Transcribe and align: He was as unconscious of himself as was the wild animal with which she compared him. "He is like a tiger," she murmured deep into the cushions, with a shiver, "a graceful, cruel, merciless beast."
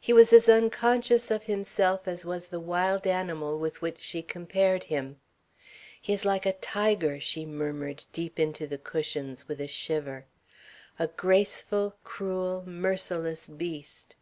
He 0.00 0.12
was 0.12 0.32
as 0.32 0.48
unconscious 0.48 1.32
of 1.32 1.42
himself 1.42 2.06
as 2.06 2.24
was 2.24 2.46
the 2.46 2.60
wild 2.60 3.08
animal 3.08 3.58
with 3.58 3.82
which 3.82 3.98
she 3.98 4.22
compared 4.22 4.84
him. 4.84 5.16
"He 6.00 6.12
is 6.12 6.24
like 6.24 6.46
a 6.46 6.52
tiger," 6.52 7.18
she 7.18 7.44
murmured 7.44 8.04
deep 8.12 8.38
into 8.38 8.68
the 8.68 8.78
cushions, 8.78 9.48
with 9.48 9.60
a 9.60 9.66
shiver, 9.66 10.26
"a 10.96 11.08
graceful, 11.08 11.96
cruel, 12.04 12.62
merciless 12.68 13.48
beast." 13.48 14.14